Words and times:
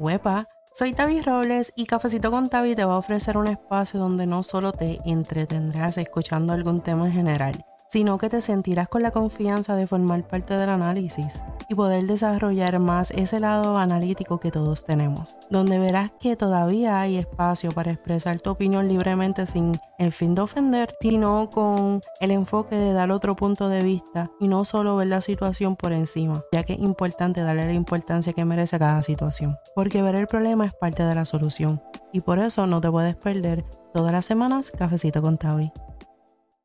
Huepa, 0.00 0.48
soy 0.72 0.94
Tavi 0.94 1.20
Robles 1.20 1.74
y 1.76 1.84
Cafecito 1.84 2.30
con 2.30 2.48
Tavi 2.48 2.74
te 2.74 2.86
va 2.86 2.94
a 2.94 2.98
ofrecer 2.98 3.36
un 3.36 3.48
espacio 3.48 4.00
donde 4.00 4.24
no 4.24 4.42
solo 4.42 4.72
te 4.72 4.98
entretendrás 5.04 5.98
escuchando 5.98 6.54
algún 6.54 6.80
tema 6.80 7.04
en 7.04 7.12
general, 7.12 7.66
sino 7.90 8.18
que 8.18 8.28
te 8.28 8.40
sentirás 8.40 8.88
con 8.88 9.02
la 9.02 9.10
confianza 9.10 9.74
de 9.74 9.86
formar 9.86 10.26
parte 10.26 10.56
del 10.56 10.68
análisis 10.68 11.44
y 11.68 11.74
poder 11.74 12.06
desarrollar 12.06 12.78
más 12.78 13.10
ese 13.10 13.40
lado 13.40 13.78
analítico 13.78 14.38
que 14.38 14.52
todos 14.52 14.84
tenemos, 14.84 15.38
donde 15.50 15.78
verás 15.78 16.12
que 16.20 16.36
todavía 16.36 17.00
hay 17.00 17.16
espacio 17.16 17.72
para 17.72 17.90
expresar 17.90 18.40
tu 18.40 18.50
opinión 18.50 18.88
libremente 18.88 19.44
sin 19.44 19.78
el 19.98 20.12
fin 20.12 20.34
de 20.34 20.42
ofender, 20.42 20.94
sino 21.00 21.50
con 21.50 22.00
el 22.20 22.30
enfoque 22.30 22.76
de 22.76 22.92
dar 22.92 23.10
otro 23.10 23.34
punto 23.34 23.68
de 23.68 23.82
vista 23.82 24.30
y 24.38 24.46
no 24.46 24.64
solo 24.64 24.96
ver 24.96 25.08
la 25.08 25.20
situación 25.20 25.74
por 25.74 25.92
encima, 25.92 26.42
ya 26.52 26.62
que 26.62 26.74
es 26.74 26.78
importante 26.78 27.40
darle 27.42 27.66
la 27.66 27.72
importancia 27.72 28.32
que 28.32 28.44
merece 28.44 28.78
cada 28.78 29.02
situación, 29.02 29.56
porque 29.74 30.02
ver 30.02 30.14
el 30.14 30.28
problema 30.28 30.64
es 30.64 30.74
parte 30.74 31.02
de 31.02 31.14
la 31.14 31.24
solución 31.24 31.82
y 32.12 32.20
por 32.20 32.38
eso 32.38 32.66
no 32.66 32.80
te 32.80 32.90
puedes 32.90 33.16
perder 33.16 33.64
todas 33.92 34.12
las 34.12 34.26
semanas 34.26 34.70
Cafecito 34.70 35.20
con 35.22 35.36
Tavi. 35.38 35.72